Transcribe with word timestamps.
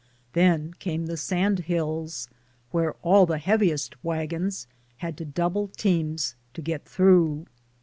Then 0.33 0.73
came 0.79 1.05
the 1.05 1.15
Sand 1.15 1.59
Hills, 1.59 2.27
where 2.71 2.93
all 3.03 3.27
the 3.27 3.37
heaviest 3.37 4.03
wagons 4.03 4.65
had 4.97 5.15
to 5.17 5.25
double 5.25 5.67
teams 5.67 6.33
to 6.55 6.61
get 6.63 6.85
through. 6.85 7.45